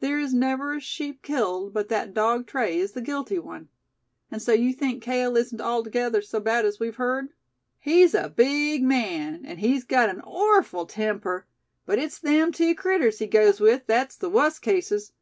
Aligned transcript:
"There 0.00 0.18
is 0.18 0.34
never 0.34 0.74
a 0.74 0.80
sheep 0.80 1.22
killed 1.22 1.72
but 1.72 1.88
that 1.90 2.12
Dog 2.12 2.48
Tray 2.48 2.76
is 2.76 2.90
the 2.90 3.00
guilty 3.00 3.38
one. 3.38 3.68
And 4.32 4.42
so 4.42 4.50
you 4.52 4.72
think 4.72 5.00
Cale 5.00 5.36
isn't 5.36 5.60
altogether 5.60 6.22
so 6.22 6.40
bad 6.40 6.64
as 6.66 6.80
we've 6.80 6.96
heard?" 6.96 7.28
"He's 7.78 8.12
a 8.12 8.28
big 8.28 8.82
man, 8.82 9.44
and 9.44 9.60
he's 9.60 9.84
gut 9.84 10.08
an' 10.08 10.22
orful 10.22 10.86
temper; 10.86 11.46
but 11.84 12.00
it's 12.00 12.18
them 12.18 12.50
tew 12.50 12.74
critters 12.74 13.20
he 13.20 13.28
goes 13.28 13.60
with 13.60 13.84
thet's 13.86 14.16
the 14.16 14.28
wust 14.28 14.60
cases. 14.60 15.12